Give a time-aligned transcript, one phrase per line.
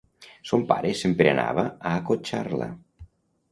[0.51, 2.73] Son pare sempre anava a acotxar-la.